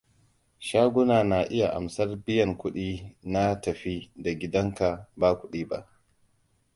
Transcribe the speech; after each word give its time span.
Shaguna 0.67 1.17
na 1.29 1.39
iya 1.55 1.67
amsar 1.79 2.09
biyan 2.25 2.51
kuɗi 2.57 3.13
na 3.23 3.61
tafi 3.61 4.11
da 4.23 4.31
gidanka 4.39 4.87
ba 5.15 5.29
kuɗi 5.39 5.61
ba. 5.69 5.77